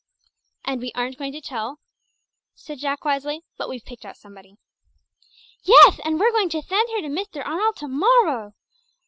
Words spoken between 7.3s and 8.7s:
Arnold to morrow!"